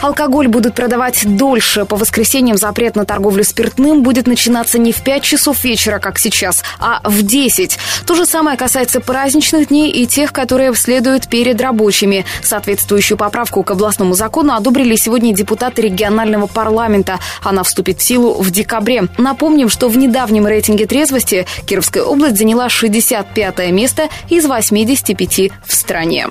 [0.00, 1.84] Алкоголь будут продавать дольше.
[1.84, 6.62] По воскресеньям запрет на торговлю спиртным будет начинаться не в 5 часов вечера, как сейчас,
[6.78, 7.78] а в 10.
[8.06, 12.24] То же самое касается праздничных дней и тех, которые следуют перед рабочими.
[12.42, 17.18] Соответствующую поправку к областному закону одобрили сегодня депутаты регионального парламента.
[17.42, 19.04] Она вступит в силу в декабре.
[19.18, 26.28] Напомним, что в недавнем рейтинге трезвости Кировская область заняла 65 место из 85 в стране.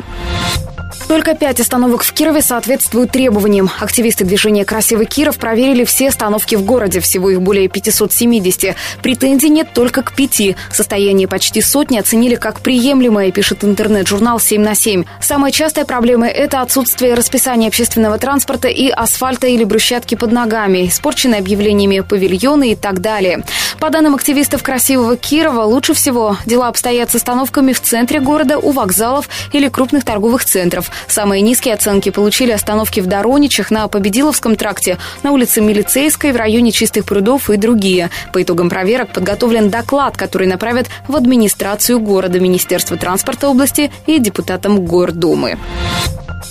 [1.08, 3.59] Только пять остановок в Кирове соответствуют требованиям.
[3.80, 7.00] Активисты движения «Красивый Киров» проверили все остановки в городе.
[7.00, 8.76] Всего их более 570.
[9.02, 10.56] Претензий нет только к пяти.
[10.72, 15.04] Состояние почти сотни оценили как приемлемое, пишет интернет-журнал 7 на 7.
[15.22, 21.40] Самая частая проблема– это отсутствие расписания общественного транспорта и асфальта или брусчатки под ногами, испорченные
[21.40, 23.44] объявлениями павильоны и так далее.
[23.80, 28.72] По данным активистов «Красивого Кирова», лучше всего дела обстоят с остановками в центре города, у
[28.72, 30.92] вокзалов или крупных торговых центров.
[31.08, 33.08] Самые низкие оценки получили остановки в
[33.50, 38.12] Дороничах, на Победиловском тракте, на улице Милицейской, в районе Чистых прудов и другие.
[38.32, 44.86] По итогам проверок подготовлен доклад, который направят в администрацию города, Министерство транспорта области и депутатам
[44.86, 45.58] Гордумы.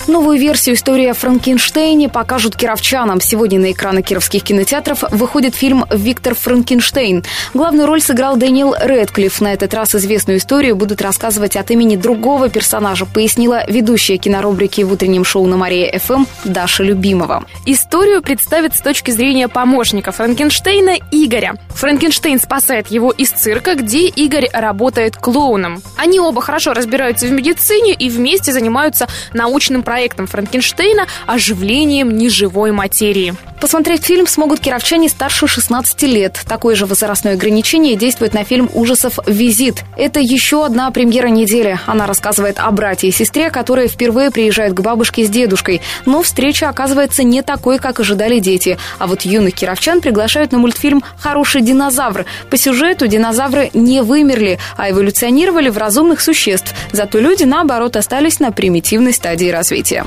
[0.08, 3.20] Новую версию истории о Франкенштейне покажут кировчанам.
[3.20, 7.24] Сегодня на экраны кировских кинотеатров выходит фильм «Виктор Франкенштейн».
[7.52, 9.42] Главную роль сыграл Дэниел Рэдклифф.
[9.42, 14.92] На этот раз известную историю будут рассказывать от имени другого персонажа, пояснила ведущая кинорубрики в
[14.92, 17.44] утреннем шоу на Мария ФМ Даша Любимова.
[17.66, 21.56] Историю представит с точки зрения помощника Франкенштейна Игоря.
[21.74, 25.82] Франкенштейн спасает его из цирка, где Игорь работает клоуном.
[25.98, 33.34] Они оба хорошо разбираются в медицине и вместе занимаются научным проектом Франкенштейна оживлением неживой материи.
[33.60, 36.40] Посмотреть фильм смогут кировчане старше 16 лет.
[36.46, 39.84] Такое же возрастное ограничение действует на фильм ужасов «Визит».
[39.96, 41.78] Это еще одна премьера недели.
[41.86, 45.80] Она рассказывает о брате и сестре, которые впервые приезжают к бабушке с дедушкой.
[46.06, 48.78] Но встреча оказывается не такой, как ожидали дети.
[48.98, 52.26] А вот юных кировчан приглашают на мультфильм «Хороший динозавр».
[52.50, 56.72] По сюжету динозавры не вымерли, а эволюционировали в разумных существ.
[56.92, 60.04] Зато люди, наоборот, остались на примитивной стадии развития.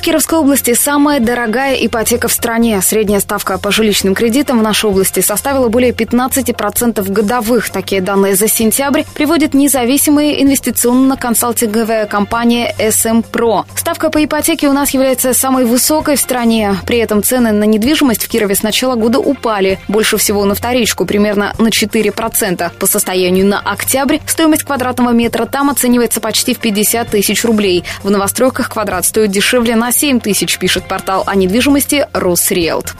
[0.00, 2.80] В Кировской области самая дорогая ипотека в стране.
[2.80, 7.68] Средняя ставка по жилищным кредитам в нашей области составила более 15% годовых.
[7.68, 13.66] Такие данные за сентябрь приводит независимая инвестиционно-консалтинговая компания SM Pro.
[13.76, 16.76] Ставка по ипотеке у нас является самой высокой в стране.
[16.86, 19.80] При этом цены на недвижимость в Кирове с начала года упали.
[19.86, 22.72] Больше всего на вторичку, примерно на 4%.
[22.78, 27.84] По состоянию на октябрь стоимость квадратного метра там оценивается почти в 50 тысяч рублей.
[28.02, 32.94] В новостройках квадрат стоит дешевле на 7 тысяч, пишет портал о недвижимости «Росриэлт».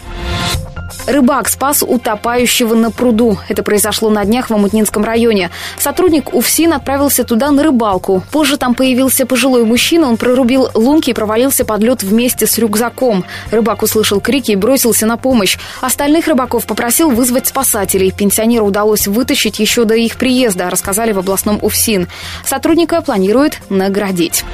[1.07, 3.39] Рыбак спас утопающего на пруду.
[3.49, 5.51] Это произошло на днях в Амутнинском районе.
[5.79, 8.23] Сотрудник УФСИН отправился туда на рыбалку.
[8.31, 10.09] Позже там появился пожилой мужчина.
[10.09, 13.25] Он прорубил лунки и провалился под лед вместе с рюкзаком.
[13.51, 15.59] Рыбак услышал крики и бросился на помощь.
[15.81, 18.13] Остальных рыбаков попросил вызвать спасателей.
[18.13, 22.09] Пенсионеру удалось вытащить еще до их приезда, рассказали в областном УФСИН.
[22.45, 24.45] Сотрудника планируют наградить.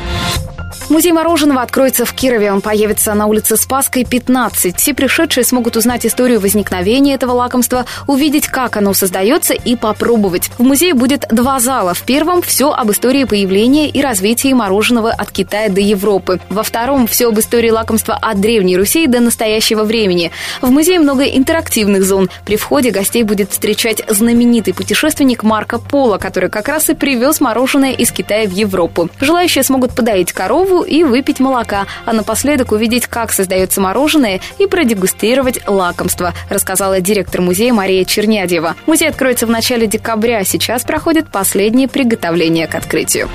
[0.88, 2.52] Музей мороженого откроется в Кирове.
[2.52, 4.76] Он появится на улице Спасской, 15.
[4.76, 10.50] Все пришедшие смогут узнать историю возникновения этого лакомства, увидеть, как оно создается и попробовать.
[10.58, 11.92] В музее будет два зала.
[11.92, 16.38] В первом все об истории появления и развития мороженого от Китая до Европы.
[16.50, 20.30] Во втором все об истории лакомства от Древней Руси до настоящего времени.
[20.62, 22.30] В музее много интерактивных зон.
[22.44, 27.90] При входе гостей будет встречать знаменитый путешественник Марко Поло, который как раз и привез мороженое
[27.90, 29.10] из Китая в Европу.
[29.20, 34.66] Желающие смогут подоить корову корову и выпить молока, а напоследок увидеть, как создается мороженое и
[34.66, 38.76] продегустировать лакомство, рассказала директор музея Мария Чернядьева.
[38.86, 43.28] Музей откроется в начале декабря, сейчас проходит последнее приготовление к открытию.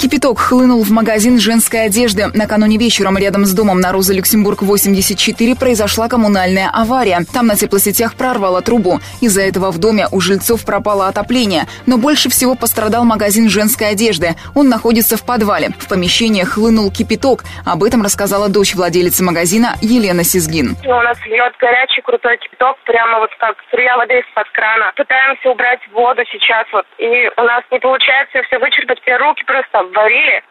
[0.00, 2.26] Кипяток хлынул в магазин женской одежды.
[2.34, 7.20] Накануне вечером рядом с домом на Роза Люксембург 84 произошла коммунальная авария.
[7.32, 9.00] Там на теплосетях прорвало трубу.
[9.22, 11.64] Из-за этого в доме у жильцов пропало отопление.
[11.86, 14.34] Но больше всего пострадал магазин женской одежды.
[14.54, 15.70] Он находится в подвале.
[15.78, 17.44] В помещении хлынул кипяток.
[17.64, 20.76] Об этом рассказала дочь владелицы магазина Елена Сизгин.
[20.84, 24.92] У нас льет горячий крутой кипяток, прямо вот как струя воды из-под крана.
[24.96, 26.84] Пытаемся убрать воду сейчас вот.
[26.98, 29.00] И у нас не получается все вычерпать.
[29.18, 30.42] Руки просто обварили.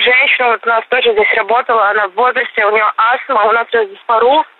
[0.00, 3.66] Женщина вот у нас тоже здесь работала, она в возрасте, у нее астма, у нас
[3.68, 3.88] здесь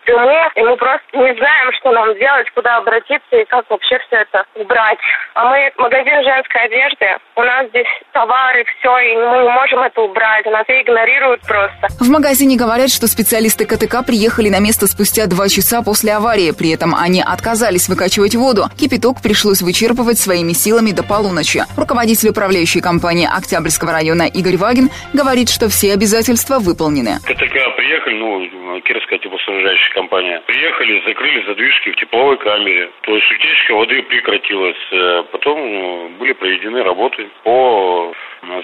[0.08, 3.98] пару трюму, и мы просто не знаем, что нам делать, куда обратиться и как вообще
[4.06, 4.98] все это убрать.
[5.34, 7.06] А мы магазин женской одежды,
[7.36, 11.88] у нас здесь товары, все, и мы не можем это убрать, нас игнорируют просто.
[12.00, 16.74] В магазине говорят, что специалисты КТК приехали на место спустя два часа после аварии, при
[16.74, 18.64] этом они отказались выкачивать воду.
[18.78, 21.62] Кипяток пришлось вычерпывать своими силами до полуночи.
[21.76, 27.18] Руководитель управляющей компании Октябрьского района Игорь Вагин говорит, что все обязательства выполнены.
[27.24, 30.40] КТК приехали, ну, Кировская теплоснабжающая компания.
[30.46, 32.90] Приехали, закрыли задвижки в тепловой камере.
[33.02, 34.84] То есть утечка воды прекратилась.
[34.92, 38.14] Э, потом ну, были проведены работы по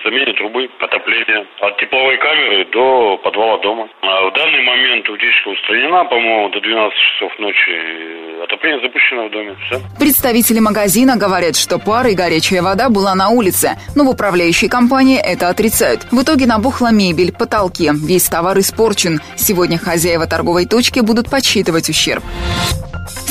[0.04, 3.88] замене трубы отопления от тепловой камеры до подвала дома.
[4.02, 8.42] А в данный момент утечка устранена, по-моему, до 12 часов ночи.
[8.44, 9.56] Отопление запущено в доме.
[9.66, 9.80] Все.
[9.98, 15.18] Представители магазина говорят, что пар и горячая вода была на улице, но в управляющей компании
[15.18, 16.06] это отрицают.
[16.12, 19.20] В итоге набухла мебель, потолки, весь товар испорчен.
[19.36, 22.22] Сегодня хозяева торговой точки будут подсчитывать ущерб.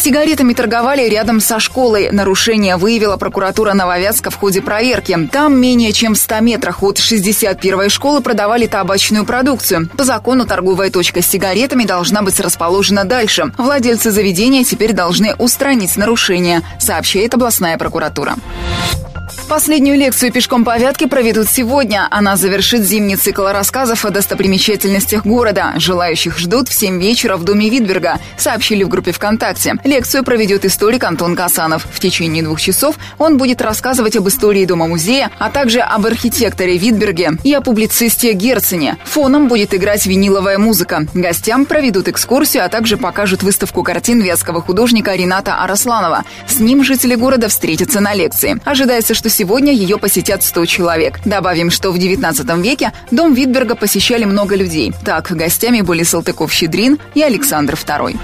[0.04, 2.12] Сигаретами торговали рядом со школой.
[2.12, 5.30] Нарушение выявила прокуратура Нововятска в ходе проверки.
[5.32, 9.88] Там менее чем в 100 метрах от 61-й школы продавали табачную продукцию.
[9.96, 13.54] По закону торговая точка с сигаретами должна быть расположена дальше.
[13.58, 18.36] Владельцы заведения теперь должны устранить нарушение, сообщает областная прокуратура.
[19.50, 22.08] Последнюю лекцию «Пешком по Вятке» проведут сегодня.
[22.10, 25.74] Она завершит зимний цикл рассказов о достопримечательностях города.
[25.76, 29.76] Желающих ждут в 7 вечера в Доме Витберга, сообщили в группе ВКонтакте.
[29.84, 31.86] Лекцию проведет историк Антон Касанов.
[31.92, 37.34] В течение двух часов он будет рассказывать об истории Дома-музея, а также об архитекторе Витберге
[37.44, 38.98] и о публицисте Герцене.
[39.04, 41.06] Фоном будет играть виниловая музыка.
[41.14, 46.24] Гостям проведут экскурсию, а также покажут выставку картин вятского художника Рената Арасланова.
[46.48, 48.60] С ним жители города встретятся на лекции.
[48.66, 51.20] Ожидается, что сегодня ее посетят 100 человек.
[51.26, 54.94] Добавим, что в 19 веке дом Витберга посещали много людей.
[55.04, 58.18] Так, гостями были Салтыков-Щедрин и Александр II.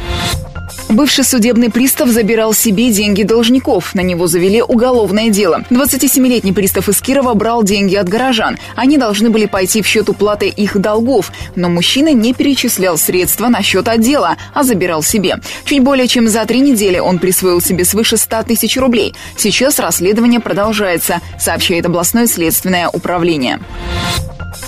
[0.89, 3.93] Бывший судебный пристав забирал себе деньги должников.
[3.93, 5.63] На него завели уголовное дело.
[5.69, 8.57] 27-летний пристав из Кирова брал деньги от горожан.
[8.75, 11.31] Они должны были пойти в счет уплаты их долгов.
[11.55, 15.37] Но мужчина не перечислял средства на счет отдела, а забирал себе.
[15.63, 19.13] Чуть более чем за три недели он присвоил себе свыше 100 тысяч рублей.
[19.37, 23.59] Сейчас расследование продолжается, сообщает областное следственное управление.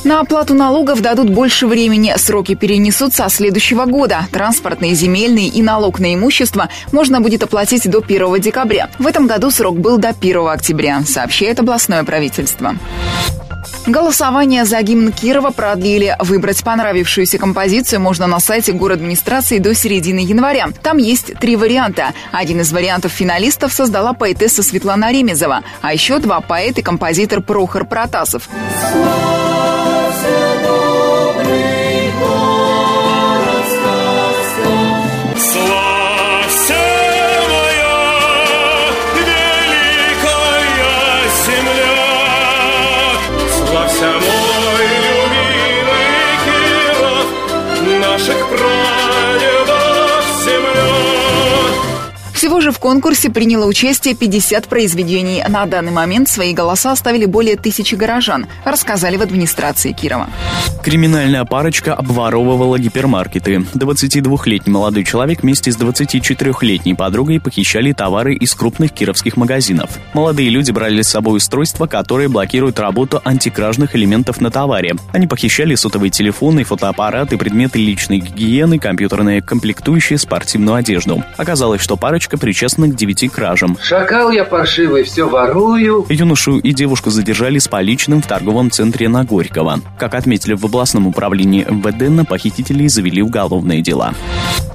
[0.03, 2.13] На оплату налогов дадут больше времени.
[2.17, 4.27] Сроки перенесут со следующего года.
[4.31, 8.89] Транспортные, земельные и налог на имущество можно будет оплатить до 1 декабря.
[8.97, 12.75] В этом году срок был до 1 октября, сообщает областное правительство.
[13.85, 16.15] Голосование за гимн Кирова продлили.
[16.19, 20.69] Выбрать понравившуюся композицию можно на сайте город администрации до середины января.
[20.81, 22.13] Там есть три варианта.
[22.31, 27.85] Один из вариантов финалистов создала поэтесса Светлана Ремезова, а еще два поэт и композитор Прохор
[27.85, 28.43] Протасов.
[28.43, 29.80] Всего
[52.81, 55.43] конкурсе приняло участие 50 произведений.
[55.47, 60.27] На данный момент свои голоса оставили более тысячи горожан, рассказали в администрации Кирова.
[60.83, 63.57] Криминальная парочка обворовывала гипермаркеты.
[63.75, 69.91] 22-летний молодой человек вместе с 24-летней подругой похищали товары из крупных кировских магазинов.
[70.13, 74.95] Молодые люди брали с собой устройства, которые блокируют работу антикражных элементов на товаре.
[75.13, 81.23] Они похищали сотовые телефоны, фотоаппараты, предметы личной гигиены, компьютерные комплектующие, спортивную одежду.
[81.37, 82.37] Оказалось, что парочка девушка
[82.71, 83.77] причастна к девяти кражам.
[83.81, 86.05] Шакал я паршивый, все ворую.
[86.09, 89.79] Юношу и девушку задержали с поличным в торговом центре на Горького.
[89.97, 94.13] Как отметили в областном управлении МВД, на похитителей завели уголовные дела.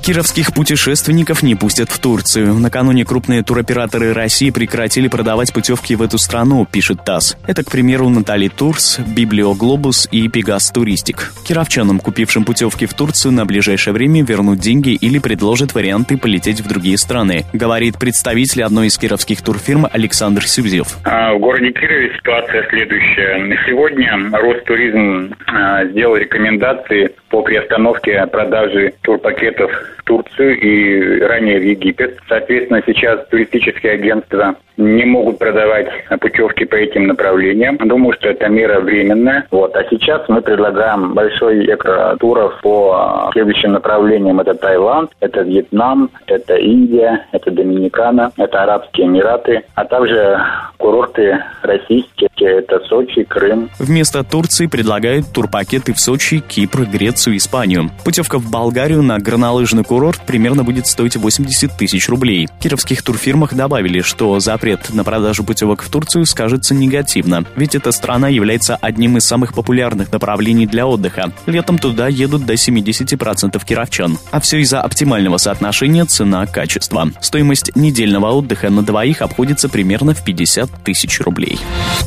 [0.03, 2.55] Кировских путешественников не пустят в Турцию.
[2.55, 7.37] Накануне крупные туроператоры России прекратили продавать путевки в эту страну, пишет ТАСС.
[7.47, 11.33] Это, к примеру, Натали Турс, Библиоглобус и Пегас Туристик.
[11.45, 16.69] Кировчанам, купившим путевки в Турцию, на ближайшее время вернут деньги или предложат варианты полететь в
[16.69, 20.99] другие страны, говорит представитель одной из кировских турфирм Александр Сюзев.
[21.05, 23.59] А, в городе Кирове ситуация следующая.
[23.67, 32.19] Сегодня Ростуризм а, сделал рекомендации по приостановке продажи турпакетов в Турцию и ранее в Египет.
[32.29, 35.89] Соответственно, сейчас туристические агентства не могут продавать
[36.21, 37.79] путевки по этим направлениям.
[37.79, 39.47] Думаю, что это мера временная.
[39.51, 39.75] Вот.
[39.75, 44.39] А сейчас мы предлагаем большой экотуров по следующим направлениям.
[44.41, 50.39] Это Таиланд, это Вьетнам, это Индия, это Доминикана, это Арабские Эмираты, а также
[50.77, 53.71] курорты российские, это Сочи, Крым.
[53.79, 56.85] Вместо Турции предлагают турпакеты в Сочи, Кипр,
[57.17, 57.91] Грецию, Испанию.
[58.05, 62.47] Путевка в Болгарию на горнолыжный курорт примерно будет стоить 80 тысяч рублей.
[62.47, 67.91] В кировских турфирмах добавили, что запрет на продажу путевок в Турцию скажется негативно, ведь эта
[67.93, 71.33] страна является одним из самых популярных направлений для отдыха.
[71.47, 74.19] Летом туда едут до 70% кировчан.
[74.31, 77.11] А все из-за оптимального соотношения цена-качество.
[77.23, 81.59] Стоимость недельного отдыха на двоих обходится примерно в 50 тысяч рублей.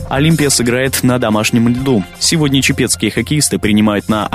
[0.08, 2.04] Олимпия сыграет на домашнем льду.
[2.20, 4.28] Сегодня чепецкие хоккеисты принимают на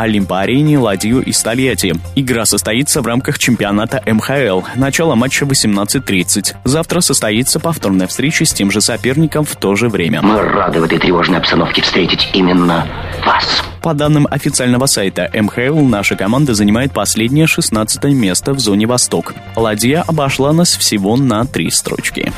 [0.65, 1.95] Олимпо-арене Ладью из Тольятти.
[2.15, 4.63] Игра состоится в рамках чемпионата МХЛ.
[4.77, 6.57] Начало матча 18.30.
[6.65, 10.23] Завтра состоится повторная встреча с тем же соперником в то же время.
[10.23, 12.87] Мы рады в этой тревожной обстановке встретить именно
[13.25, 13.63] вас.
[13.85, 19.35] По данным официального сайта МХЛ, наша команда занимает последнее 16 место в зоне Восток.
[19.57, 22.33] Ладья обошла нас всего на три строчки.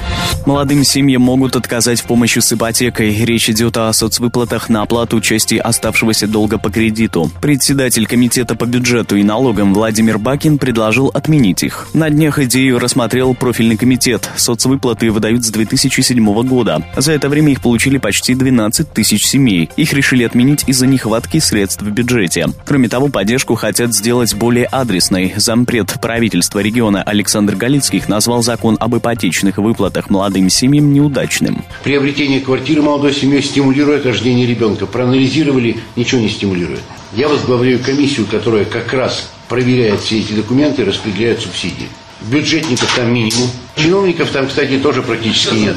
[0.44, 3.24] Молодым семьям могут отказать в помощи с ипотекой.
[3.24, 7.30] Речь идет о соцвыплатах на оплату части оставшегося долга по кредиту.
[7.40, 11.86] Председатель комитета по бюджету и налогам Владимир Бакин предложил отменить их.
[11.94, 14.28] На днях идею рассмотрел профильный комитет.
[14.34, 16.82] Соцвыплаты выдают с 2007 года.
[16.96, 19.70] За это время их получили почти 12 тысяч семей.
[19.76, 22.47] Их решили отменить из-за нехватки нехватки средств в бюджете.
[22.64, 25.35] Кроме того, поддержку хотят сделать более адресной.
[25.37, 31.64] Зампред правительства региона Александр Галицких назвал закон об ипотечных выплатах молодым семьям неудачным.
[31.85, 34.87] Приобретение квартиры молодой семьей стимулирует рождение ребенка.
[34.87, 36.83] Проанализировали, ничего не стимулирует.
[37.14, 41.88] Я возглавляю комиссию, которая как раз проверяет все эти документы и распределяет субсидии.
[42.31, 43.49] Бюджетников там минимум.
[43.76, 45.76] Чиновников там, кстати, тоже практически нет.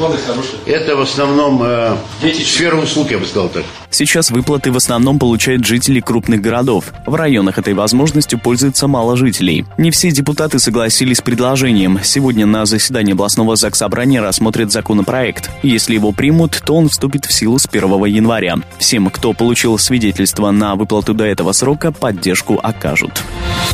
[0.65, 1.97] Это в основном э,
[2.45, 3.63] сфера услуг, я бы сказал так.
[3.91, 6.93] Сейчас выплаты в основном получают жители крупных городов.
[7.05, 9.65] В районах этой возможностью пользуется мало жителей.
[9.77, 11.99] Не все депутаты согласились с предложением.
[12.01, 15.49] Сегодня на заседании областного заксобрания рассмотрят законопроект.
[15.61, 18.55] Если его примут, то он вступит в силу с 1 января.
[18.77, 23.23] Всем, кто получил свидетельство на выплату до этого срока, поддержку окажут.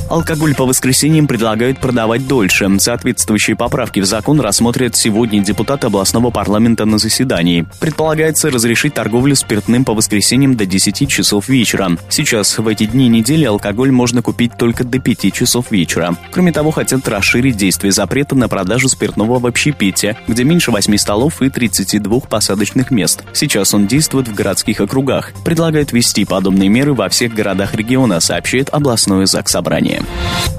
[0.10, 2.70] Алкоголь по воскресеньям предлагают продавать дольше.
[2.80, 7.66] Соответствующие поправки в закон рассмотрят сегодня депутаты областного парламента на заседании.
[7.82, 11.98] Предполагается разрешить торговлю спиртным по воскресеньям до 10 часов вечера.
[12.08, 16.16] Сейчас в эти дни недели алкоголь можно купить только до 5 часов вечера.
[16.32, 21.42] Кроме того, хотят расширить действие запрета на продажу спиртного в общепите, где меньше 8 столов
[21.42, 23.22] и 32 посадочных мест.
[23.34, 25.34] Сейчас он действует в городских округах.
[25.44, 30.04] Предлагают ввести подобные меры во всех городах региона, сообщает областное заксобрание.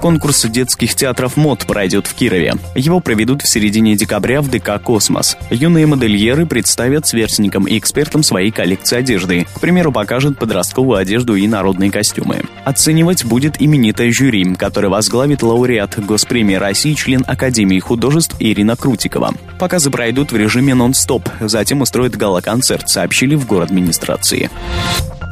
[0.03, 2.53] Конкурс детских театров мод пройдет в Кирове.
[2.75, 5.37] Его проведут в середине декабря в ДК «Космос».
[5.51, 9.47] Юные модельеры представят сверстникам и экспертам свои коллекции одежды.
[9.55, 12.43] К примеру, покажут подростковую одежду и народные костюмы.
[12.65, 19.35] Оценивать будет именитое жюри, которое возглавит лауреат Госпремии России, член Академии художеств Ирина Крутикова.
[19.59, 24.51] Показы пройдут в режиме нон-стоп, затем устроят гала-концерт, сообщили в город администрации.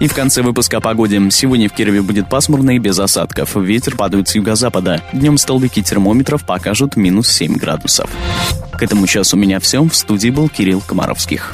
[0.00, 1.20] И в конце выпуска о погоде.
[1.30, 3.56] Сегодня в Кирове будет пасмурно и без осадков.
[3.56, 5.00] Ветер падает с юго-запада.
[5.12, 8.03] Днем столбики термометров покажут минус 7 градусов.
[8.72, 9.82] К этому часу у меня все.
[9.82, 11.52] В студии был Кирилл Комаровских.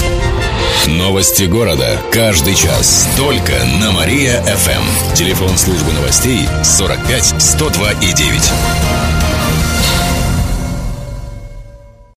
[0.86, 1.98] Новости города.
[2.12, 3.08] Каждый час.
[3.16, 5.14] Только на Мария-ФМ.
[5.14, 9.19] Телефон службы новостей 45 102 и 9.